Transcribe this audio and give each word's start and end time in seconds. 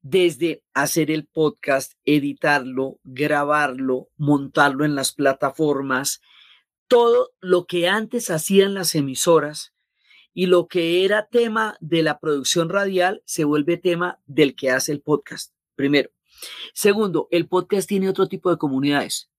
desde 0.00 0.64
hacer 0.72 1.10
el 1.10 1.26
podcast, 1.26 1.92
editarlo, 2.04 2.98
grabarlo, 3.04 4.08
montarlo 4.16 4.84
en 4.84 4.94
las 4.94 5.12
plataformas, 5.12 6.20
todo 6.90 7.30
lo 7.40 7.66
que 7.66 7.88
antes 7.88 8.30
hacían 8.30 8.74
las 8.74 8.96
emisoras 8.96 9.72
y 10.34 10.46
lo 10.46 10.66
que 10.66 11.04
era 11.04 11.28
tema 11.28 11.76
de 11.78 12.02
la 12.02 12.18
producción 12.18 12.68
radial 12.68 13.22
se 13.24 13.44
vuelve 13.44 13.76
tema 13.76 14.18
del 14.26 14.56
que 14.56 14.72
hace 14.72 14.90
el 14.90 15.00
podcast, 15.00 15.54
primero. 15.76 16.10
Segundo, 16.74 17.28
el 17.30 17.46
podcast 17.46 17.88
tiene 17.88 18.08
otro 18.08 18.26
tipo 18.26 18.50
de 18.50 18.58
comunidades. 18.58 19.30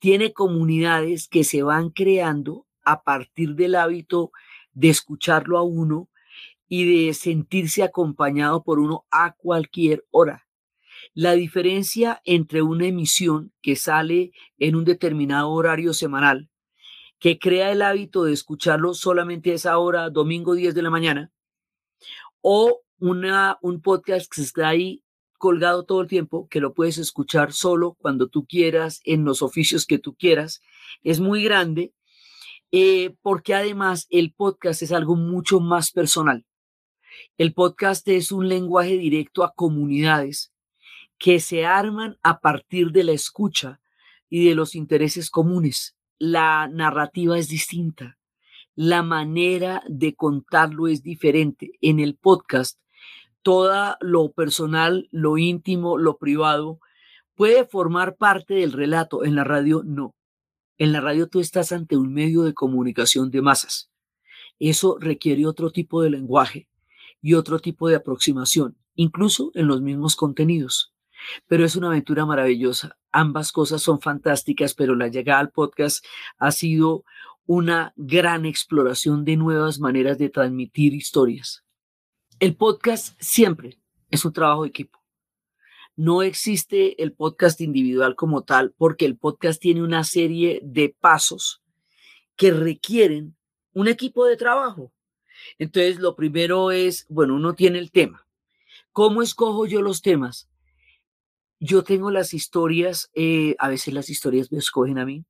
Tiene 0.00 0.34
comunidades 0.34 1.28
que 1.28 1.44
se 1.44 1.62
van 1.62 1.88
creando 1.88 2.66
a 2.84 3.04
partir 3.04 3.54
del 3.54 3.74
hábito 3.74 4.30
de 4.74 4.90
escucharlo 4.90 5.56
a 5.56 5.62
uno 5.62 6.10
y 6.68 7.06
de 7.06 7.14
sentirse 7.14 7.82
acompañado 7.82 8.64
por 8.64 8.78
uno 8.78 9.06
a 9.10 9.32
cualquier 9.32 10.04
hora. 10.10 10.46
La 11.14 11.32
diferencia 11.32 12.20
entre 12.26 12.60
una 12.60 12.86
emisión 12.86 13.50
que 13.62 13.76
sale 13.76 14.32
en 14.58 14.76
un 14.76 14.84
determinado 14.84 15.50
horario 15.52 15.94
semanal 15.94 16.50
que 17.22 17.38
crea 17.38 17.70
el 17.70 17.82
hábito 17.82 18.24
de 18.24 18.32
escucharlo 18.32 18.94
solamente 18.94 19.52
a 19.52 19.54
esa 19.54 19.78
hora, 19.78 20.10
domingo 20.10 20.56
10 20.56 20.74
de 20.74 20.82
la 20.82 20.90
mañana, 20.90 21.30
o 22.40 22.80
una, 22.98 23.58
un 23.62 23.80
podcast 23.80 24.28
que 24.28 24.42
está 24.42 24.66
ahí 24.66 25.04
colgado 25.38 25.84
todo 25.84 26.00
el 26.00 26.08
tiempo, 26.08 26.48
que 26.48 26.58
lo 26.58 26.74
puedes 26.74 26.98
escuchar 26.98 27.52
solo 27.52 27.94
cuando 28.00 28.26
tú 28.26 28.44
quieras, 28.44 29.00
en 29.04 29.24
los 29.24 29.40
oficios 29.40 29.86
que 29.86 30.00
tú 30.00 30.16
quieras, 30.16 30.62
es 31.04 31.20
muy 31.20 31.44
grande, 31.44 31.94
eh, 32.72 33.14
porque 33.22 33.54
además 33.54 34.08
el 34.10 34.32
podcast 34.32 34.82
es 34.82 34.90
algo 34.90 35.14
mucho 35.14 35.60
más 35.60 35.92
personal. 35.92 36.44
El 37.38 37.54
podcast 37.54 38.08
es 38.08 38.32
un 38.32 38.48
lenguaje 38.48 38.98
directo 38.98 39.44
a 39.44 39.54
comunidades 39.54 40.52
que 41.18 41.38
se 41.38 41.66
arman 41.66 42.18
a 42.24 42.40
partir 42.40 42.90
de 42.90 43.04
la 43.04 43.12
escucha 43.12 43.80
y 44.28 44.44
de 44.48 44.56
los 44.56 44.74
intereses 44.74 45.30
comunes 45.30 45.94
la 46.18 46.68
narrativa 46.68 47.38
es 47.38 47.48
distinta, 47.48 48.18
la 48.74 49.02
manera 49.02 49.82
de 49.88 50.14
contarlo 50.14 50.88
es 50.88 51.02
diferente. 51.02 51.72
En 51.80 52.00
el 52.00 52.16
podcast, 52.16 52.78
todo 53.42 53.96
lo 54.00 54.32
personal, 54.32 55.08
lo 55.10 55.36
íntimo, 55.36 55.98
lo 55.98 56.16
privado 56.16 56.80
puede 57.34 57.64
formar 57.66 58.16
parte 58.16 58.54
del 58.54 58.72
relato, 58.72 59.24
en 59.24 59.34
la 59.34 59.44
radio 59.44 59.82
no. 59.84 60.14
En 60.78 60.92
la 60.92 61.00
radio 61.00 61.28
tú 61.28 61.40
estás 61.40 61.72
ante 61.72 61.96
un 61.96 62.12
medio 62.12 62.42
de 62.42 62.54
comunicación 62.54 63.30
de 63.30 63.42
masas. 63.42 63.90
Eso 64.58 64.96
requiere 65.00 65.46
otro 65.46 65.70
tipo 65.70 66.02
de 66.02 66.10
lenguaje 66.10 66.68
y 67.20 67.34
otro 67.34 67.58
tipo 67.58 67.88
de 67.88 67.96
aproximación, 67.96 68.76
incluso 68.94 69.50
en 69.54 69.66
los 69.66 69.82
mismos 69.82 70.16
contenidos. 70.16 70.91
Pero 71.46 71.64
es 71.64 71.76
una 71.76 71.88
aventura 71.88 72.26
maravillosa. 72.26 72.96
Ambas 73.10 73.52
cosas 73.52 73.82
son 73.82 74.00
fantásticas, 74.00 74.74
pero 74.74 74.94
la 74.94 75.08
llegada 75.08 75.40
al 75.40 75.50
podcast 75.50 76.04
ha 76.38 76.52
sido 76.52 77.04
una 77.46 77.92
gran 77.96 78.46
exploración 78.46 79.24
de 79.24 79.36
nuevas 79.36 79.78
maneras 79.78 80.18
de 80.18 80.30
transmitir 80.30 80.94
historias. 80.94 81.64
El 82.38 82.56
podcast 82.56 83.16
siempre 83.20 83.78
es 84.10 84.24
un 84.24 84.32
trabajo 84.32 84.62
de 84.62 84.68
equipo. 84.68 85.02
No 85.94 86.22
existe 86.22 87.02
el 87.02 87.12
podcast 87.12 87.60
individual 87.60 88.14
como 88.14 88.44
tal 88.44 88.72
porque 88.72 89.04
el 89.04 89.18
podcast 89.18 89.60
tiene 89.60 89.82
una 89.82 90.04
serie 90.04 90.60
de 90.64 90.96
pasos 90.98 91.62
que 92.36 92.50
requieren 92.50 93.36
un 93.74 93.88
equipo 93.88 94.24
de 94.24 94.36
trabajo. 94.36 94.92
Entonces, 95.58 95.98
lo 95.98 96.16
primero 96.16 96.70
es, 96.70 97.06
bueno, 97.08 97.34
uno 97.34 97.54
tiene 97.54 97.78
el 97.78 97.90
tema. 97.90 98.26
¿Cómo 98.92 99.22
escojo 99.22 99.66
yo 99.66 99.82
los 99.82 100.02
temas? 100.02 100.48
Yo 101.64 101.84
tengo 101.84 102.10
las 102.10 102.34
historias, 102.34 103.08
eh, 103.14 103.54
a 103.60 103.68
veces 103.68 103.94
las 103.94 104.10
historias 104.10 104.50
me 104.50 104.58
escogen 104.58 104.98
a 104.98 105.06
mí, 105.06 105.24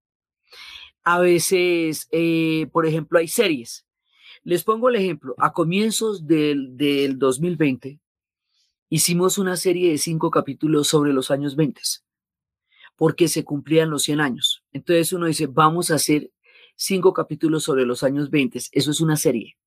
a 1.05 1.19
veces, 1.19 2.09
eh, 2.11 2.69
por 2.73 2.87
ejemplo, 2.87 3.19
hay 3.19 3.29
series. 3.29 3.85
Les 4.43 4.65
pongo 4.65 4.89
el 4.89 4.97
ejemplo, 4.97 5.35
a 5.37 5.53
comienzos 5.53 6.27
del, 6.27 6.75
del 6.75 7.19
2020 7.19 8.01
hicimos 8.89 9.37
una 9.37 9.59
serie 9.59 9.91
de 9.91 9.99
cinco 9.99 10.31
capítulos 10.31 10.89
sobre 10.89 11.13
los 11.13 11.31
años 11.31 11.55
20, 11.55 11.83
porque 12.97 13.29
se 13.29 13.45
cumplían 13.45 13.91
los 13.91 14.05
100 14.05 14.23
años. 14.23 14.65
Entonces 14.73 15.13
uno 15.13 15.27
dice, 15.27 15.49
vamos 15.49 15.91
a 15.91 15.97
hacer 15.97 16.31
cinco 16.77 17.13
capítulos 17.13 17.63
sobre 17.63 17.85
los 17.85 18.03
años 18.03 18.31
20, 18.31 18.59
eso 18.73 18.91
es 18.91 19.01
una 19.03 19.17
serie 19.19 19.59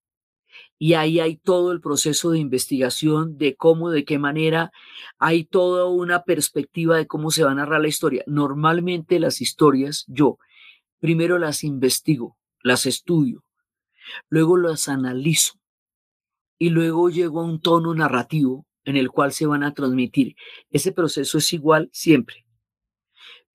y 0.78 0.94
ahí 0.94 1.20
hay 1.20 1.38
todo 1.38 1.72
el 1.72 1.82
proceso 1.82 2.32
de 2.32 2.40
investigación 2.40 3.38
de 3.38 3.56
cómo, 3.56 3.90
de 3.90 4.04
qué 4.04 4.20
manera, 4.20 4.72
hay 5.18 5.46
toda 5.46 5.88
una 5.88 6.24
perspectiva 6.24 6.98
de 6.98 7.08
cómo 7.08 7.32
se 7.32 7.44
va 7.44 7.52
a 7.52 7.56
narrar 7.56 7.82
la 7.82 7.88
historia. 7.88 8.24
Normalmente 8.28 9.20
las 9.20 9.42
historias 9.42 10.06
yo 10.08 10.38
primero 11.00 11.38
las 11.38 11.64
investigo, 11.64 12.38
las 12.62 12.86
estudio, 12.86 13.44
luego 14.30 14.58
las 14.58 14.88
analizo 14.88 15.54
y 16.58 16.70
luego 16.70 17.10
llego 17.10 17.42
a 17.42 17.46
un 17.46 17.62
tono 17.62 17.94
narrativo 17.94 18.66
en 18.84 18.98
el 18.98 19.10
cual 19.10 19.32
se 19.32 19.46
van 19.46 19.64
a 19.64 19.74
transmitir. 19.74 20.36
Ese 20.70 20.92
proceso 20.92 21.38
es 21.38 21.54
igual 21.54 21.90
siempre 21.92 22.45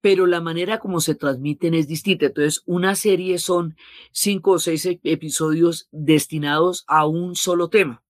pero 0.01 0.27
la 0.27 0.41
manera 0.41 0.79
como 0.79 1.01
se 1.01 1.15
transmiten 1.15 1.75
es 1.75 1.87
distinta. 1.87 2.27
Entonces, 2.27 2.63
una 2.67 2.95
serie 2.95 3.39
son 3.39 3.77
cinco 4.13 4.53
o 4.53 4.59
seis 4.59 4.87
e, 4.87 5.01
episodios 5.05 5.89
destinados 5.91 6.85
a 6.87 7.07
un 7.07 7.37
solo 7.37 7.69
tema. 7.69 8.03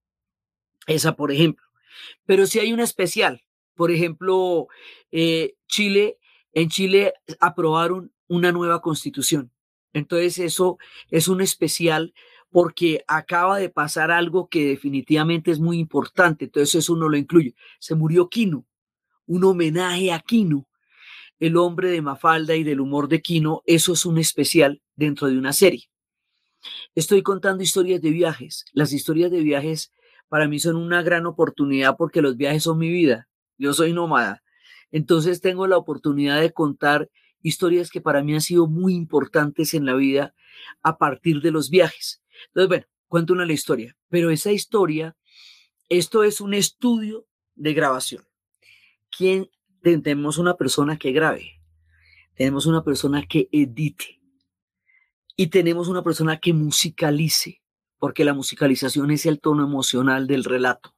Esa, 0.86 1.16
por 1.16 1.32
ejemplo. 1.32 1.64
Pero 2.26 2.46
si 2.46 2.58
hay 2.60 2.72
una 2.72 2.84
especial, 2.84 3.44
por 3.74 3.90
ejemplo, 3.90 4.68
eh, 5.10 5.54
Chile, 5.66 6.18
en 6.52 6.68
Chile 6.68 7.14
aprobaron 7.40 8.12
una 8.28 8.52
nueva 8.52 8.80
constitución. 8.80 9.50
Entonces, 9.92 10.38
eso 10.38 10.78
es 11.10 11.28
un 11.28 11.40
especial 11.40 12.14
porque 12.50 13.04
acaba 13.06 13.58
de 13.58 13.68
pasar 13.68 14.10
algo 14.10 14.48
que 14.48 14.66
definitivamente 14.66 15.50
es 15.50 15.60
muy 15.60 15.78
importante, 15.78 16.46
entonces 16.46 16.76
eso 16.76 16.96
no 16.96 17.08
lo 17.08 17.16
incluye. 17.16 17.54
Se 17.78 17.94
murió 17.94 18.28
Quino, 18.28 18.66
un 19.26 19.44
homenaje 19.44 20.12
a 20.12 20.18
Quino, 20.18 20.66
el 21.40 21.56
hombre 21.56 21.90
de 21.90 22.02
Mafalda 22.02 22.54
y 22.54 22.62
del 22.62 22.80
humor 22.80 23.08
de 23.08 23.22
Quino, 23.22 23.62
eso 23.64 23.94
es 23.94 24.04
un 24.04 24.18
especial 24.18 24.82
dentro 24.94 25.26
de 25.26 25.38
una 25.38 25.54
serie. 25.54 25.88
Estoy 26.94 27.22
contando 27.22 27.62
historias 27.62 28.02
de 28.02 28.10
viajes. 28.10 28.66
Las 28.72 28.92
historias 28.92 29.30
de 29.30 29.40
viajes 29.40 29.92
para 30.28 30.46
mí 30.46 30.60
son 30.60 30.76
una 30.76 31.02
gran 31.02 31.24
oportunidad 31.24 31.96
porque 31.96 32.20
los 32.20 32.36
viajes 32.36 32.62
son 32.62 32.78
mi 32.78 32.90
vida. 32.90 33.28
Yo 33.56 33.72
soy 33.72 33.94
nómada. 33.94 34.42
Entonces 34.92 35.40
tengo 35.40 35.66
la 35.66 35.78
oportunidad 35.78 36.40
de 36.40 36.52
contar 36.52 37.10
historias 37.42 37.90
que 37.90 38.02
para 38.02 38.22
mí 38.22 38.34
han 38.34 38.42
sido 38.42 38.66
muy 38.66 38.94
importantes 38.94 39.72
en 39.72 39.86
la 39.86 39.94
vida 39.94 40.34
a 40.82 40.98
partir 40.98 41.40
de 41.40 41.52
los 41.52 41.70
viajes. 41.70 42.22
Entonces, 42.48 42.68
bueno, 42.68 42.86
cuento 43.08 43.32
una 43.32 43.46
la 43.46 43.54
historia, 43.54 43.96
pero 44.10 44.30
esa 44.30 44.52
historia, 44.52 45.16
esto 45.88 46.22
es 46.22 46.42
un 46.42 46.52
estudio 46.52 47.26
de 47.54 47.72
grabación. 47.72 48.24
¿Quién 49.10 49.48
tenemos 49.82 50.38
una 50.38 50.56
persona 50.56 50.98
que 50.98 51.12
grabe? 51.12 51.60
Tenemos 52.34 52.66
una 52.66 52.82
persona 52.82 53.26
que 53.26 53.48
edite 53.52 54.20
y 55.36 55.48
tenemos 55.48 55.88
una 55.88 56.02
persona 56.02 56.38
que 56.38 56.52
musicalice, 56.52 57.62
porque 57.98 58.24
la 58.24 58.34
musicalización 58.34 59.10
es 59.10 59.26
el 59.26 59.40
tono 59.40 59.64
emocional 59.64 60.26
del 60.26 60.44
relato. 60.44 60.94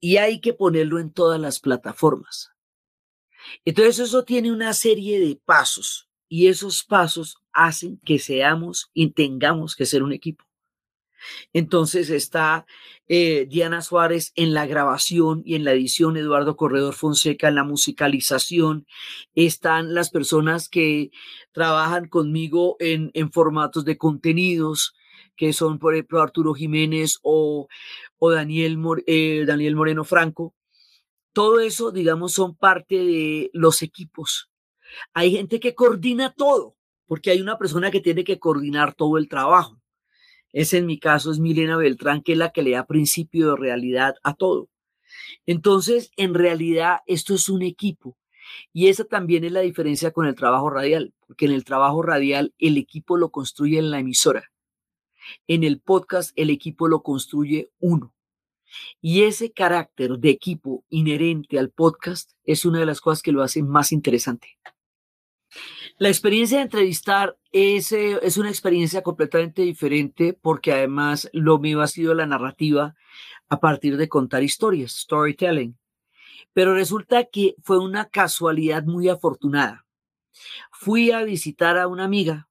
Y 0.00 0.16
hay 0.18 0.40
que 0.40 0.54
ponerlo 0.54 0.98
en 0.98 1.12
todas 1.12 1.40
las 1.40 1.60
plataformas. 1.60 2.50
Entonces 3.64 3.98
eso 3.98 4.24
tiene 4.24 4.52
una 4.52 4.72
serie 4.72 5.20
de 5.20 5.36
pasos 5.36 6.08
y 6.28 6.48
esos 6.48 6.84
pasos 6.84 7.38
hacen 7.52 7.98
que 8.04 8.18
seamos 8.18 8.90
y 8.92 9.10
tengamos 9.10 9.74
que 9.74 9.86
ser 9.86 10.02
un 10.02 10.12
equipo. 10.12 10.47
Entonces 11.52 12.10
está 12.10 12.66
eh, 13.08 13.46
Diana 13.48 13.82
Suárez 13.82 14.32
en 14.36 14.54
la 14.54 14.66
grabación 14.66 15.42
y 15.44 15.54
en 15.54 15.64
la 15.64 15.72
edición, 15.72 16.16
Eduardo 16.16 16.56
Corredor 16.56 16.94
Fonseca 16.94 17.48
en 17.48 17.54
la 17.54 17.64
musicalización, 17.64 18.86
están 19.34 19.94
las 19.94 20.10
personas 20.10 20.68
que 20.68 21.10
trabajan 21.52 22.08
conmigo 22.08 22.76
en, 22.80 23.10
en 23.14 23.32
formatos 23.32 23.84
de 23.84 23.96
contenidos, 23.96 24.94
que 25.36 25.52
son 25.52 25.78
por 25.78 25.94
ejemplo 25.94 26.20
Arturo 26.20 26.54
Jiménez 26.54 27.18
o, 27.22 27.68
o 28.18 28.30
Daniel, 28.30 28.78
eh, 29.06 29.44
Daniel 29.46 29.76
Moreno 29.76 30.04
Franco, 30.04 30.54
todo 31.32 31.60
eso, 31.60 31.92
digamos, 31.92 32.32
son 32.32 32.56
parte 32.56 32.96
de 32.96 33.50
los 33.52 33.82
equipos. 33.82 34.50
Hay 35.14 35.30
gente 35.30 35.60
que 35.60 35.74
coordina 35.74 36.34
todo, 36.36 36.76
porque 37.06 37.30
hay 37.30 37.40
una 37.40 37.58
persona 37.58 37.90
que 37.90 38.00
tiene 38.00 38.24
que 38.24 38.38
coordinar 38.38 38.94
todo 38.94 39.18
el 39.18 39.28
trabajo. 39.28 39.80
Ese 40.52 40.78
en 40.78 40.86
mi 40.86 40.98
caso 40.98 41.30
es 41.30 41.38
Milena 41.38 41.76
Beltrán, 41.76 42.22
que 42.22 42.32
es 42.32 42.38
la 42.38 42.50
que 42.50 42.62
le 42.62 42.72
da 42.72 42.86
principio 42.86 43.50
de 43.50 43.56
realidad 43.56 44.14
a 44.22 44.34
todo. 44.34 44.68
Entonces, 45.46 46.10
en 46.16 46.34
realidad, 46.34 46.98
esto 47.06 47.34
es 47.34 47.48
un 47.48 47.62
equipo. 47.62 48.16
Y 48.72 48.88
esa 48.88 49.04
también 49.04 49.44
es 49.44 49.52
la 49.52 49.60
diferencia 49.60 50.10
con 50.10 50.26
el 50.26 50.34
trabajo 50.34 50.70
radial, 50.70 51.12
porque 51.26 51.46
en 51.46 51.52
el 51.52 51.64
trabajo 51.64 52.02
radial 52.02 52.54
el 52.58 52.76
equipo 52.78 53.16
lo 53.16 53.30
construye 53.30 53.78
en 53.78 53.90
la 53.90 54.00
emisora. 54.00 54.50
En 55.46 55.64
el 55.64 55.80
podcast 55.80 56.32
el 56.36 56.50
equipo 56.50 56.88
lo 56.88 57.02
construye 57.02 57.70
uno. 57.78 58.14
Y 59.00 59.22
ese 59.22 59.52
carácter 59.52 60.18
de 60.18 60.30
equipo 60.30 60.84
inherente 60.88 61.58
al 61.58 61.70
podcast 61.70 62.32
es 62.44 62.64
una 62.64 62.80
de 62.80 62.86
las 62.86 63.00
cosas 63.00 63.22
que 63.22 63.32
lo 63.32 63.42
hace 63.42 63.62
más 63.62 63.92
interesante. 63.92 64.58
La 65.98 66.08
experiencia 66.08 66.58
de 66.58 66.64
entrevistar 66.64 67.36
es, 67.50 67.90
eh, 67.92 68.18
es 68.22 68.36
una 68.36 68.50
experiencia 68.50 69.02
completamente 69.02 69.62
diferente 69.62 70.32
porque 70.32 70.72
además 70.72 71.28
lo 71.32 71.58
mío 71.58 71.80
ha 71.80 71.88
sido 71.88 72.14
la 72.14 72.26
narrativa 72.26 72.94
a 73.48 73.60
partir 73.60 73.96
de 73.96 74.08
contar 74.08 74.42
historias, 74.42 74.92
storytelling. 74.92 75.76
Pero 76.52 76.74
resulta 76.74 77.24
que 77.24 77.54
fue 77.62 77.78
una 77.78 78.08
casualidad 78.08 78.84
muy 78.84 79.08
afortunada. 79.08 79.86
Fui 80.70 81.10
a 81.10 81.24
visitar 81.24 81.76
a 81.78 81.88
una 81.88 82.04
amiga 82.04 82.48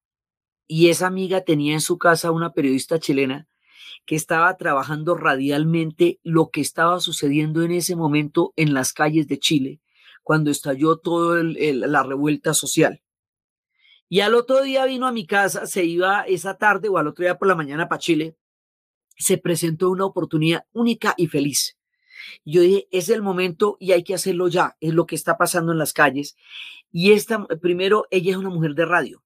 y 0.68 0.90
esa 0.90 1.08
amiga 1.08 1.42
tenía 1.42 1.74
en 1.74 1.82
su 1.82 1.98
casa 1.98 2.32
una 2.32 2.52
periodista 2.52 3.00
chilena 3.00 3.48
que 4.06 4.16
estaba 4.16 4.56
trabajando 4.58 5.16
radialmente 5.16 6.20
lo 6.24 6.50
que 6.50 6.62
estaba 6.62 7.00
sucediendo 7.00 7.64
en 7.64 7.72
ese 7.72 7.96
momento 7.96 8.54
en 8.56 8.74
las 8.74 8.94
calles 8.94 9.28
de 9.28 9.40
Chile, 9.40 9.80
cuando 10.28 10.52
estalló 10.52 10.98
toda 10.98 11.42
la 11.42 12.04
revuelta 12.04 12.54
social. 12.54 13.02
Y 14.10 14.20
al 14.20 14.36
otro 14.36 14.62
día 14.62 14.84
vino 14.84 15.08
a 15.08 15.14
mi 15.14 15.26
casa, 15.26 15.66
se 15.68 15.86
iba 15.86 16.24
esa 16.24 16.58
tarde 16.58 16.90
o 16.90 16.98
al 16.98 17.08
otro 17.08 17.24
día 17.24 17.38
por 17.38 17.48
la 17.48 17.56
mañana 17.56 17.88
para 17.88 18.00
Chile, 18.00 18.36
se 19.16 19.38
presentó 19.38 19.90
una 19.90 20.04
oportunidad 20.04 20.66
única 20.74 21.14
y 21.16 21.28
feliz. 21.28 21.78
yo 22.44 22.60
dije, 22.60 22.90
es 22.92 23.08
el 23.08 23.22
momento 23.22 23.78
y 23.80 23.94
hay 23.94 24.04
que 24.04 24.16
hacerlo 24.16 24.50
ya, 24.50 24.76
es 24.82 24.94
lo 24.94 25.06
que 25.06 25.16
está 25.16 25.38
pasando 25.38 25.72
en 25.72 25.78
las 25.78 25.94
calles. 25.94 26.36
Y 26.92 27.14
esta, 27.14 27.46
primero, 27.62 28.06
ella 28.12 28.32
es 28.32 28.38
una 28.38 28.50
mujer 28.50 28.76
de 28.76 28.86
radio. 28.86 29.24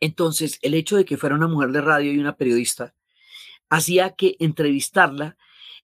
Entonces, 0.00 0.58
el 0.62 0.72
hecho 0.72 0.96
de 0.96 1.04
que 1.04 1.18
fuera 1.18 1.36
una 1.36 1.46
mujer 1.46 1.72
de 1.72 1.82
radio 1.82 2.10
y 2.10 2.18
una 2.18 2.38
periodista 2.38 2.94
hacía 3.68 4.14
que 4.14 4.36
entrevistarla 4.38 5.36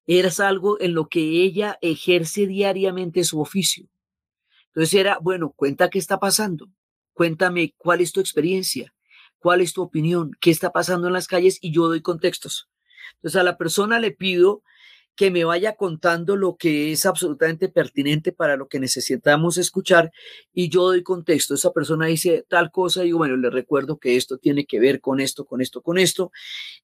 era 0.07 0.31
algo 0.39 0.81
en 0.81 0.95
lo 0.95 1.11
que 1.11 1.21
ella 1.21 1.79
ejerce 1.83 2.47
diariamente 2.47 3.23
su 3.25 3.43
oficio. 3.43 3.91
Entonces 4.77 5.01
era, 5.01 5.19
bueno, 5.23 5.55
cuenta 5.57 5.89
qué 5.89 5.99
está 5.99 6.21
pasando, 6.21 6.69
cuéntame 7.15 7.75
cuál 7.79 8.03
es 8.03 8.13
tu 8.13 8.21
experiencia, 8.21 8.95
cuál 9.39 9.63
es 9.63 9.73
tu 9.73 9.81
opinión, 9.81 10.33
qué 10.39 10.51
está 10.51 10.71
pasando 10.71 11.07
en 11.07 11.15
las 11.15 11.29
calles 11.29 11.57
y 11.63 11.73
yo 11.73 11.89
doy 11.89 12.03
contextos. 12.03 12.69
Entonces 13.15 13.41
a 13.41 13.43
la 13.43 13.57
persona 13.57 13.99
le 13.99 14.11
pido 14.11 14.63
que 15.17 15.31
me 15.31 15.45
vaya 15.45 15.75
contando 15.77 16.37
lo 16.37 16.57
que 16.57 16.93
es 16.93 17.07
absolutamente 17.07 17.69
pertinente 17.69 18.33
para 18.33 18.57
lo 18.57 18.69
que 18.69 18.79
necesitamos 18.79 19.57
escuchar 19.57 20.13
y 20.53 20.69
yo 20.69 20.83
doy 20.83 21.03
contexto. 21.03 21.55
Esa 21.55 21.73
persona 21.73 22.07
dice 22.07 22.45
tal 22.49 22.71
cosa 22.71 23.05
y 23.05 23.13
bueno, 23.13 23.37
le 23.37 23.51
recuerdo 23.51 23.99
que 23.99 24.17
esto 24.17 24.39
tiene 24.39 24.67
que 24.67 24.79
ver 24.79 25.01
con 25.01 25.19
esto, 25.21 25.47
con 25.47 25.61
esto, 25.63 25.81
con 25.81 25.99
esto 25.99 26.31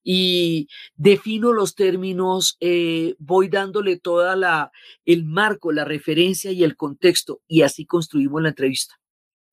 y 0.02 0.68
defino 0.96 1.52
los 1.52 1.74
términos, 1.74 2.56
eh, 2.60 3.14
voy 3.18 3.48
dándole 3.48 3.98
toda 3.98 4.34
la 4.34 4.72
el 5.04 5.24
marco, 5.24 5.70
la 5.70 5.84
referencia 5.84 6.50
y 6.52 6.64
el 6.64 6.76
contexto 6.76 7.42
y 7.46 7.62
así 7.62 7.84
construimos 7.84 8.42
la 8.42 8.48
entrevista. 8.48 8.94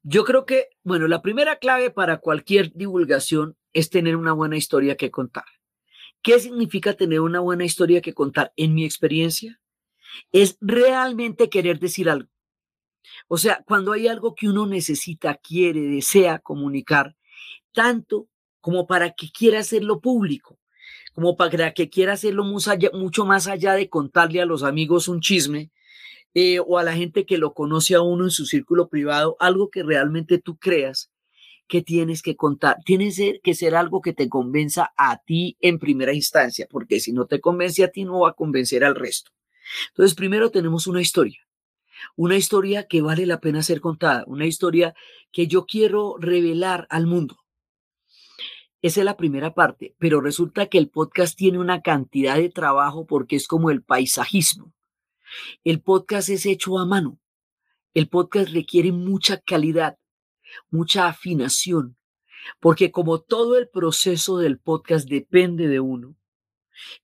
Yo 0.04 0.24
creo 0.24 0.46
que, 0.46 0.70
bueno, 0.84 1.08
la 1.10 1.22
primera 1.22 1.58
clave 1.58 1.92
para 1.92 2.20
cualquier 2.20 2.72
divulgación 2.74 3.58
es 3.74 3.90
tener 3.90 4.16
una 4.16 4.32
buena 4.32 4.56
historia 4.56 4.96
que 4.96 5.12
contar. 5.12 5.44
¿Qué 6.21 6.39
significa 6.39 6.94
tener 6.94 7.21
una 7.21 7.39
buena 7.39 7.66
historia 7.66 8.01
que 8.01 8.13
contar? 8.13 8.51
En 8.56 8.74
mi 8.74 8.86
experiencia, 8.86 9.60
es 10.32 10.58
realmente 10.60 11.50
querer 11.50 11.79
decir 11.79 12.10
algo. 12.10 12.29
O 13.27 13.38
sea, 13.38 13.63
cuando 13.65 13.94
hay 13.94 14.08
algo 14.08 14.36
que 14.36 14.50
uno 14.50 14.65
necesita, 14.65 15.36
quiere, 15.36 15.82
desea 15.82 16.39
comunicar, 16.39 17.15
tanto 17.74 18.27
como 18.62 18.88
para 18.88 19.12
que 19.12 19.32
quiera 19.32 19.60
hacerlo 19.60 20.01
público, 20.01 20.60
como 21.13 21.38
para 21.38 21.74
que 21.74 21.89
quiera 21.89 22.13
hacerlo 22.13 22.44
mucho 22.44 23.25
más 23.25 23.48
allá 23.48 23.74
de 23.74 23.89
contarle 23.89 24.41
a 24.41 24.46
los 24.46 24.63
amigos 24.63 25.08
un 25.08 25.22
chisme 25.22 25.72
eh, 26.34 26.60
o 26.60 26.77
a 26.77 26.84
la 26.84 26.94
gente 26.94 27.25
que 27.25 27.38
lo 27.38 27.53
conoce 27.53 27.96
a 27.96 28.01
uno 28.01 28.25
en 28.25 28.32
su 28.32 28.46
círculo 28.46 28.89
privado, 28.89 29.36
algo 29.39 29.70
que 29.70 29.84
realmente 29.84 30.38
tú 30.38 30.58
creas 30.58 31.12
que 31.70 31.82
tienes 31.82 32.22
que 32.22 32.36
contar. 32.36 32.78
Tiene 32.84 33.14
que 33.42 33.54
ser 33.54 33.76
algo 33.76 34.02
que 34.02 34.12
te 34.12 34.28
convenza 34.28 34.92
a 34.98 35.20
ti 35.20 35.56
en 35.62 35.80
primera 35.80 36.14
instancia, 36.14 36.68
porque 36.70 37.00
si 37.00 37.14
no 37.14 37.28
te 37.28 37.40
convence 37.40 37.84
a 37.84 37.92
ti, 37.92 38.04
no 38.04 38.22
va 38.22 38.32
a 38.32 38.34
convencer 38.34 38.84
al 38.84 38.96
resto. 38.96 39.32
Entonces, 39.90 40.16
primero 40.16 40.50
tenemos 40.50 40.88
una 40.88 41.00
historia, 41.00 41.40
una 42.16 42.36
historia 42.36 42.88
que 42.88 43.02
vale 43.02 43.26
la 43.26 43.40
pena 43.40 43.62
ser 43.62 43.80
contada, 43.82 44.24
una 44.26 44.48
historia 44.48 44.96
que 45.32 45.48
yo 45.48 45.66
quiero 45.66 46.18
revelar 46.20 46.88
al 46.90 47.06
mundo. 47.06 47.38
Esa 48.82 49.02
es 49.02 49.06
la 49.06 49.18
primera 49.18 49.54
parte, 49.54 49.94
pero 50.00 50.22
resulta 50.22 50.68
que 50.68 50.80
el 50.80 50.90
podcast 50.90 51.38
tiene 51.38 51.60
una 51.60 51.82
cantidad 51.82 52.38
de 52.38 52.50
trabajo 52.50 53.06
porque 53.06 53.36
es 53.36 53.48
como 53.48 53.70
el 53.70 53.84
paisajismo. 53.84 54.74
El 55.64 55.82
podcast 55.82 56.30
es 56.30 56.46
hecho 56.46 56.80
a 56.80 56.86
mano. 56.86 57.20
El 57.94 58.08
podcast 58.08 58.50
requiere 58.50 58.92
mucha 58.92 59.38
calidad, 59.38 59.98
mucha 60.70 61.08
afinación, 61.08 61.98
porque 62.60 62.91
como 62.91 63.22
todo 63.22 63.58
el 63.58 63.70
proceso 63.70 64.38
del 64.38 64.60
podcast 64.60 65.08
depende 65.08 65.68
de 65.68 65.79
uno, 65.79 66.15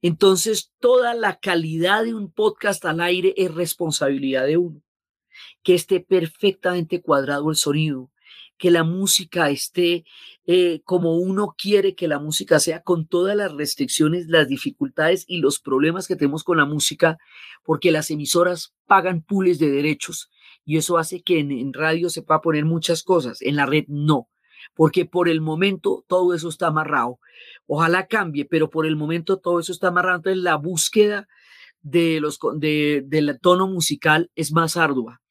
entonces 0.02 0.72
toda 0.80 1.14
la 1.14 1.40
calidad 1.40 2.04
de 2.04 2.14
un 2.14 2.32
podcast 2.32 2.86
al 2.86 3.02
aire 3.02 3.34
es 3.38 3.54
responsabilidad 3.54 4.46
de 4.46 4.58
uno. 4.58 4.82
Que 5.64 5.76
esté 5.76 6.00
perfectamente 6.00 7.02
cuadrado 7.02 7.50
el 7.50 7.58
sonido, 7.58 8.12
que 8.58 8.72
la 8.72 8.84
música 8.84 9.50
esté 9.50 10.06
eh, 10.46 10.82
como 10.86 11.18
uno 11.18 11.56
quiere 11.58 11.96
que 11.96 12.08
la 12.08 12.20
música 12.20 12.60
sea, 12.60 12.82
con 12.84 13.08
todas 13.08 13.36
las 13.36 13.52
restricciones, 13.52 14.28
las 14.28 14.48
dificultades 14.48 15.26
y 15.28 15.40
los 15.40 15.60
problemas 15.60 16.08
que 16.08 16.16
tenemos 16.16 16.44
con 16.44 16.58
la 16.58 16.66
música, 16.66 17.18
porque 17.64 17.92
las 17.92 18.10
emisoras 18.12 18.74
pagan 18.86 19.24
pules 19.24 19.60
de 19.60 19.70
derechos 19.70 20.30
y 20.66 20.78
eso 20.78 20.98
hace 20.98 21.22
que 21.22 21.40
en, 21.40 21.74
radio 21.74 22.10
se 22.10 22.24
pueda 22.24 22.42
poner 22.42 22.66
muchas 22.66 23.04
cosas, 23.04 23.42
en 23.42 23.56
la 23.56 23.66
red 23.66 23.86
no. 23.88 24.28
porque 24.74 25.06
por 25.06 25.30
el 25.30 25.40
momento 25.42 26.04
todo 26.08 26.34
eso 26.34 26.50
está 26.50 26.68
amarrado. 26.68 27.20
Ojalá 27.68 28.08
cambie, 28.08 28.46
pero 28.46 28.70
por 28.70 28.86
el 28.86 28.96
momento 28.96 29.38
todo 29.38 29.60
eso 29.60 29.72
está 29.72 29.90
amarrado. 29.90 30.18
Entonces 30.18 30.44
la 30.44 30.56
búsqueda 30.56 31.28
de 31.82 32.20
los, 32.20 32.40
de, 32.56 33.04
del 33.06 33.40
tono 33.40 33.68
musical 33.68 34.32
es 34.36 34.52
más 34.52 34.76
ardua. 34.76 35.22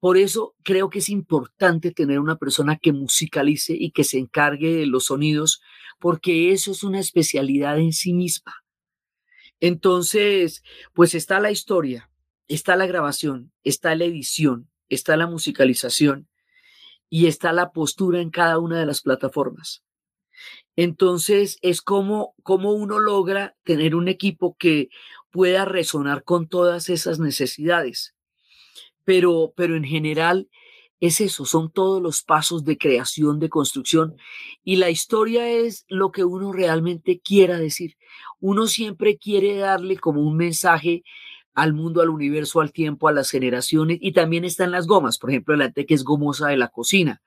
Por 0.00 0.16
eso 0.16 0.54
creo 0.62 0.90
que 0.90 0.98
es 0.98 1.08
importante 1.08 1.92
tener 1.92 2.18
una 2.20 2.36
persona 2.36 2.76
que 2.76 2.92
musicalice 2.92 3.74
y 3.78 3.90
que 3.92 4.04
se 4.04 4.18
encargue 4.18 4.74
de 4.74 4.86
los 4.86 5.06
sonidos, 5.06 5.60
porque 5.98 6.52
eso 6.52 6.72
es 6.72 6.82
una 6.82 7.00
especialidad 7.00 7.78
en 7.78 7.92
sí 7.92 8.12
misma. 8.12 8.54
Entonces, 9.60 10.62
pues 10.92 11.14
está 11.14 11.40
la 11.40 11.50
historia, 11.50 12.10
está 12.48 12.76
la 12.76 12.86
grabación, 12.86 13.52
está 13.62 13.94
la 13.94 14.04
edición, 14.04 14.70
está 14.88 15.16
la 15.16 15.26
musicalización 15.26 16.28
y 17.10 17.26
está 17.26 17.52
la 17.52 17.70
postura 17.70 18.20
en 18.20 18.30
cada 18.30 18.58
una 18.58 18.78
de 18.80 18.86
las 18.86 19.02
plataformas. 19.02 19.84
Entonces, 20.76 21.58
es 21.62 21.82
como, 21.82 22.34
como 22.42 22.72
uno 22.72 22.98
logra 22.98 23.56
tener 23.64 23.94
un 23.94 24.08
equipo 24.08 24.56
que 24.58 24.88
pueda 25.30 25.64
resonar 25.64 26.24
con 26.24 26.48
todas 26.48 26.88
esas 26.88 27.18
necesidades. 27.18 28.14
Pero, 29.04 29.52
pero 29.56 29.76
en 29.76 29.84
general 29.84 30.48
es 31.00 31.20
eso, 31.20 31.44
son 31.44 31.70
todos 31.70 32.02
los 32.02 32.22
pasos 32.22 32.64
de 32.64 32.76
creación, 32.76 33.38
de 33.38 33.48
construcción. 33.48 34.16
Y 34.64 34.76
la 34.76 34.90
historia 34.90 35.48
es 35.48 35.84
lo 35.88 36.10
que 36.10 36.24
uno 36.24 36.52
realmente 36.52 37.20
quiera 37.20 37.58
decir. 37.58 37.96
Uno 38.40 38.66
siempre 38.66 39.16
quiere 39.16 39.56
darle 39.56 39.96
como 39.98 40.22
un 40.22 40.36
mensaje 40.36 41.02
al 41.60 41.74
mundo, 41.74 42.00
al 42.00 42.10
universo, 42.10 42.60
al 42.60 42.72
tiempo, 42.72 43.08
a 43.08 43.12
las 43.12 43.30
generaciones. 43.30 43.98
Y 44.00 44.12
también 44.12 44.44
están 44.44 44.70
las 44.70 44.86
gomas, 44.86 45.18
por 45.18 45.30
ejemplo, 45.30 45.56
la 45.56 45.72
que 45.72 45.94
es 45.94 46.04
gomosa 46.04 46.48
de 46.48 46.56
la 46.56 46.68
cocina. 46.68 47.22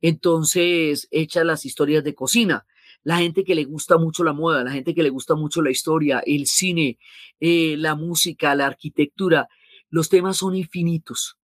Entonces, 0.00 1.08
echa 1.10 1.44
las 1.44 1.64
historias 1.64 2.04
de 2.04 2.14
cocina. 2.14 2.66
La 3.02 3.18
gente 3.18 3.44
que 3.44 3.54
le 3.54 3.64
gusta 3.64 3.98
mucho 3.98 4.24
la 4.24 4.32
moda, 4.32 4.62
la 4.62 4.72
gente 4.72 4.94
que 4.94 5.02
le 5.02 5.10
gusta 5.10 5.34
mucho 5.34 5.62
la 5.62 5.70
historia, 5.70 6.22
el 6.26 6.46
cine, 6.46 6.98
eh, 7.40 7.76
la 7.78 7.94
música, 7.94 8.54
la 8.54 8.66
arquitectura, 8.66 9.48
los 9.88 10.08
temas 10.08 10.36
son 10.36 10.54
infinitos 10.54 11.38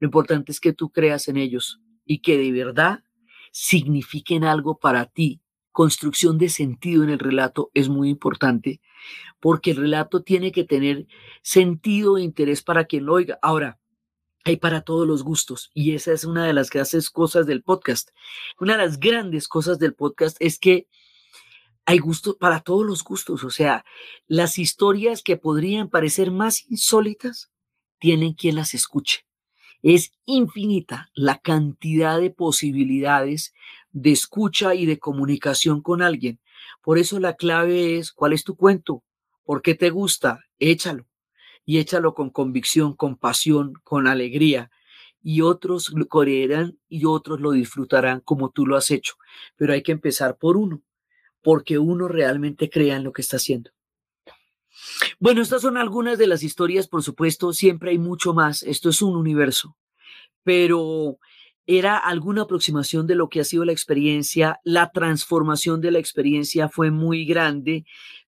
lo 0.00 0.06
importante 0.06 0.50
es 0.50 0.60
que 0.60 0.72
tú 0.72 0.90
creas 0.90 1.28
en 1.28 1.36
ellos 1.36 1.78
y 2.04 2.20
que 2.20 2.38
de 2.38 2.50
verdad 2.50 3.04
signifiquen 3.52 4.44
algo 4.44 4.78
para 4.78 5.04
ti. 5.06 5.39
Construcción 5.72 6.38
de 6.38 6.48
sentido 6.48 7.04
en 7.04 7.10
el 7.10 7.18
relato 7.18 7.70
es 7.74 7.88
muy 7.88 8.08
importante 8.10 8.80
porque 9.40 9.70
el 9.70 9.78
relato 9.78 10.22
tiene 10.22 10.52
que 10.52 10.64
tener 10.64 11.06
sentido 11.42 12.18
e 12.18 12.22
interés 12.22 12.62
para 12.62 12.84
quien 12.84 13.06
lo 13.06 13.14
oiga. 13.14 13.38
Ahora, 13.42 13.78
hay 14.44 14.56
para 14.56 14.82
todos 14.82 15.06
los 15.06 15.22
gustos 15.22 15.70
y 15.74 15.94
esa 15.94 16.12
es 16.12 16.24
una 16.24 16.46
de 16.46 16.52
las 16.52 16.70
grandes 16.70 17.10
cosas 17.10 17.46
del 17.46 17.62
podcast. 17.62 18.10
Una 18.58 18.76
de 18.76 18.84
las 18.84 18.98
grandes 18.98 19.48
cosas 19.48 19.78
del 19.78 19.94
podcast 19.94 20.36
es 20.40 20.58
que 20.58 20.88
hay 21.86 21.98
gusto 21.98 22.36
para 22.38 22.60
todos 22.60 22.86
los 22.86 23.02
gustos, 23.02 23.42
o 23.42 23.50
sea, 23.50 23.84
las 24.26 24.58
historias 24.58 25.22
que 25.22 25.36
podrían 25.36 25.88
parecer 25.88 26.30
más 26.30 26.70
insólitas 26.70 27.50
tienen 27.98 28.34
quien 28.34 28.54
las 28.54 28.74
escuche. 28.74 29.26
Es 29.82 30.12
infinita 30.24 31.10
la 31.14 31.38
cantidad 31.38 32.20
de 32.20 32.30
posibilidades 32.30 33.54
de 33.92 34.12
escucha 34.12 34.74
y 34.74 34.86
de 34.86 34.98
comunicación 34.98 35.82
con 35.82 36.02
alguien. 36.02 36.40
Por 36.82 36.98
eso 36.98 37.18
la 37.20 37.34
clave 37.34 37.98
es, 37.98 38.12
¿cuál 38.12 38.32
es 38.32 38.44
tu 38.44 38.56
cuento? 38.56 39.02
¿Por 39.44 39.62
qué 39.62 39.74
te 39.74 39.90
gusta? 39.90 40.44
Échalo. 40.58 41.06
Y 41.64 41.78
échalo 41.78 42.14
con 42.14 42.30
convicción, 42.30 42.94
con 42.94 43.16
pasión, 43.16 43.74
con 43.84 44.06
alegría. 44.06 44.70
Y 45.22 45.42
otros 45.42 45.90
lo 45.94 46.06
creerán 46.06 46.78
y 46.88 47.04
otros 47.04 47.40
lo 47.40 47.50
disfrutarán 47.52 48.20
como 48.20 48.50
tú 48.50 48.66
lo 48.66 48.76
has 48.76 48.90
hecho. 48.90 49.14
Pero 49.56 49.72
hay 49.72 49.82
que 49.82 49.92
empezar 49.92 50.38
por 50.38 50.56
uno, 50.56 50.82
porque 51.42 51.78
uno 51.78 52.08
realmente 52.08 52.70
crea 52.70 52.96
en 52.96 53.04
lo 53.04 53.12
que 53.12 53.22
está 53.22 53.36
haciendo. 53.36 53.70
Bueno, 55.18 55.42
estas 55.42 55.62
son 55.62 55.76
algunas 55.76 56.18
de 56.18 56.26
las 56.26 56.42
historias, 56.42 56.88
por 56.88 57.02
supuesto, 57.02 57.52
siempre 57.52 57.90
hay 57.90 57.98
mucho 57.98 58.32
más, 58.32 58.62
esto 58.62 58.88
es 58.88 59.02
un 59.02 59.16
universo, 59.16 59.76
pero 60.42 61.18
era 61.66 61.96
alguna 61.96 62.42
aproximación 62.42 63.06
de 63.06 63.14
lo 63.14 63.28
que 63.28 63.40
ha 63.40 63.44
sido 63.44 63.64
la 63.64 63.72
experiencia, 63.72 64.60
la 64.64 64.90
transformación 64.90 65.80
de 65.80 65.90
la 65.92 65.98
experiencia 65.98 66.68
fue 66.68 66.90
muy 66.90 67.24
grande, 67.24 67.84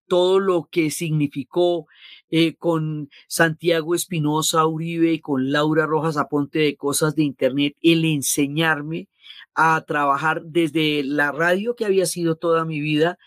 todo 0.07 0.39
lo 0.39 0.67
que 0.71 0.91
significó 0.91 1.87
eh, 2.29 2.55
con 2.55 3.09
Santiago 3.27 3.95
Espinosa 3.95 4.65
Uribe 4.65 5.13
y 5.13 5.19
con 5.19 5.51
Laura 5.51 5.85
Rojas 5.85 6.17
Aponte 6.17 6.59
de 6.59 6.75
Cosas 6.75 7.15
de 7.15 7.23
Internet, 7.23 7.75
el 7.81 8.05
enseñarme 8.05 9.07
a 9.55 9.83
trabajar 9.87 10.41
desde 10.43 11.03
la 11.03 11.31
radio 11.31 11.75
que 11.75 11.85
había 11.85 12.05
sido 12.05 12.35
toda 12.35 12.65
mi 12.65 12.79
vida 12.79 13.17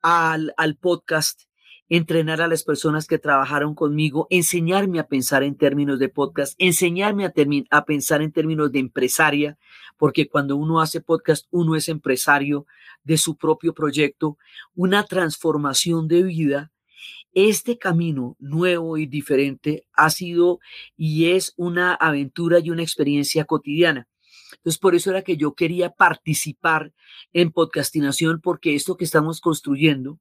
al, 0.00 0.54
al 0.56 0.76
podcast 0.76 1.42
entrenar 1.88 2.40
a 2.40 2.48
las 2.48 2.62
personas 2.62 3.06
que 3.06 3.18
trabajaron 3.18 3.74
conmigo, 3.74 4.26
enseñarme 4.30 4.98
a 4.98 5.08
pensar 5.08 5.42
en 5.42 5.56
términos 5.56 5.98
de 5.98 6.08
podcast, 6.08 6.54
enseñarme 6.58 7.26
a, 7.26 7.84
pensar 7.84 8.22
en 8.22 8.32
términos 8.32 8.72
de 8.72 8.78
empresaria, 8.78 9.58
porque 9.98 10.28
cuando 10.28 10.56
uno 10.56 10.80
hace 10.80 11.00
podcast, 11.00 11.46
uno 11.50 11.76
es 11.76 11.88
empresario 11.88 12.66
de 13.04 13.18
su 13.18 13.36
propio 13.36 13.74
proyecto, 13.74 14.38
una 14.74 15.04
transformación 15.04 16.08
de 16.08 16.22
vida. 16.22 16.72
Este 17.34 17.78
camino 17.78 18.36
nuevo 18.38 18.98
y 18.98 19.06
diferente 19.06 19.86
ha 19.94 20.10
sido 20.10 20.60
y 20.96 21.30
es 21.30 21.54
una 21.56 21.94
aventura 21.94 22.58
y 22.58 22.70
una 22.70 22.82
experiencia 22.82 23.44
cotidiana. 23.44 24.06
Entonces, 24.56 24.78
por 24.78 24.94
eso 24.94 25.10
era 25.10 25.22
que 25.22 25.36
yo 25.36 25.54
quería 25.54 25.90
participar 25.90 26.92
en 27.32 27.52
podcastinación, 27.52 28.40
porque 28.40 28.74
esto 28.74 28.96
que 28.96 29.04
estamos 29.04 29.40
construyendo, 29.40 30.20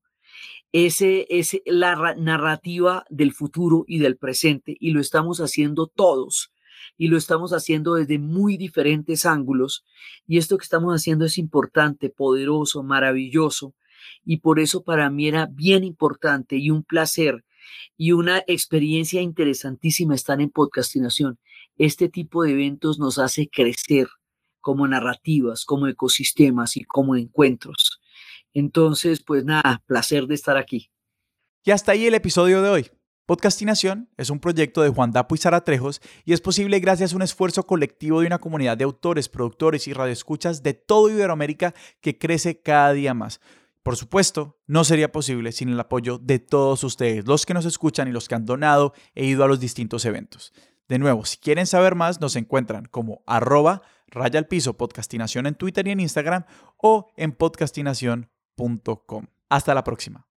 ese 0.72 1.28
es 1.30 1.60
la 1.66 2.16
narrativa 2.16 3.06
del 3.10 3.34
futuro 3.34 3.84
y 3.88 4.00
del 4.00 4.18
presente 4.18 4.76
y 4.80 4.92
lo 4.92 5.02
estamos 5.02 5.40
haciendo 5.40 5.88
todos 5.88 6.52
y 6.98 7.08
lo 7.08 7.18
estamos 7.18 7.52
haciendo 7.52 7.96
desde 7.96 8.20
muy 8.20 8.58
diferentes 8.58 9.26
ángulos 9.26 9.86
y 10.28 10.38
esto 10.38 10.58
que 10.58 10.64
estamos 10.64 10.94
haciendo 10.94 11.26
es 11.26 11.38
importante, 11.38 12.10
poderoso, 12.10 12.84
maravilloso 12.84 13.76
y 14.26 14.38
por 14.38 14.60
eso 14.60 14.84
para 14.84 15.10
mí 15.10 15.28
era 15.28 15.48
bien 15.52 15.84
importante 15.84 16.58
y 16.58 16.70
un 16.70 16.84
placer 16.84 17.44
y 17.98 18.12
una 18.12 18.44
experiencia 18.48 19.22
interesantísima 19.22 20.16
estar 20.16 20.42
en 20.42 20.50
podcastinación. 20.50 21.40
Este 21.78 22.10
tipo 22.10 22.44
de 22.44 22.52
eventos 22.52 23.00
nos 23.00 23.20
hace 23.20 23.48
crecer 23.48 24.08
como 24.60 24.88
narrativas, 24.88 25.66
como 25.66 25.88
ecosistemas 25.88 26.78
y 26.78 26.84
como 26.84 27.16
encuentros. 27.16 28.01
Entonces, 28.54 29.24
pues 29.24 29.46
nada, 29.46 29.84
placer 29.86 30.28
de 30.28 30.36
estar 30.36 30.58
aquí. 30.58 30.92
Y 31.64 31.72
hasta 31.72 31.92
ahí 31.92 32.08
el 32.08 32.16
episodio 32.16 32.62
de 32.62 32.70
hoy. 32.70 32.92
Podcastinación 33.28 34.10
es 34.18 34.30
un 34.30 34.40
proyecto 34.40 34.82
de 34.82 34.90
Juan 34.90 35.12
Dapo 35.12 35.36
y 35.36 35.38
Sara 35.38 35.64
Trejos 35.64 36.02
y 36.26 36.34
es 36.34 36.42
posible 36.42 36.80
gracias 36.80 37.14
a 37.14 37.16
un 37.16 37.22
esfuerzo 37.22 37.66
colectivo 37.66 38.20
de 38.20 38.28
una 38.28 38.40
comunidad 38.40 38.78
de 38.78 38.84
autores, 38.84 39.30
productores 39.30 39.88
y 39.88 39.94
radioescuchas 39.94 40.64
de 40.64 40.74
todo 40.74 41.10
Iberoamérica 41.10 41.74
que 42.02 42.18
crece 42.18 42.60
cada 42.60 42.92
día 42.94 43.14
más. 43.14 43.40
Por 43.84 43.96
supuesto, 43.96 44.60
no 44.68 44.84
sería 44.84 45.12
posible 45.12 45.52
sin 45.52 45.70
el 45.70 45.80
apoyo 45.80 46.18
de 46.18 46.40
todos 46.40 46.84
ustedes, 46.84 47.26
los 47.26 47.46
que 47.46 47.54
nos 47.54 47.66
escuchan 47.66 48.08
y 48.08 48.12
los 48.12 48.28
que 48.28 48.36
han 48.36 48.46
donado 48.46 48.94
e 49.16 49.26
ido 49.26 49.44
a 49.44 49.48
los 49.48 49.60
distintos 49.60 50.04
eventos. 50.06 50.52
De 50.90 51.00
nuevo, 51.00 51.24
si 51.24 51.38
quieren 51.38 51.68
saber 51.68 51.96
más, 51.96 52.20
nos 52.20 52.36
encuentran 52.36 52.86
como 52.86 53.24
arroba 53.26 53.82
raya 54.08 54.40
al 54.40 54.48
piso 54.48 54.76
podcastinación 54.76 55.46
en 55.46 55.56
Twitter 55.56 55.88
y 55.88 55.92
en 55.92 56.02
Instagram 56.02 56.44
o 56.78 57.12
en 57.16 57.32
podcastinación.com. 57.32 58.41
Hasta 59.50 59.74
la 59.74 59.84
próxima. 59.84 60.28